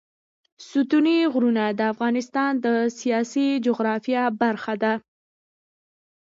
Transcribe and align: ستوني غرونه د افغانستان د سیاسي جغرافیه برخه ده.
ستوني 0.69 1.17
غرونه 1.33 1.63
د 1.79 1.81
افغانستان 1.93 2.51
د 2.65 2.67
سیاسي 2.99 3.47
جغرافیه 3.65 4.23
برخه 4.41 4.73
ده. 4.83 4.93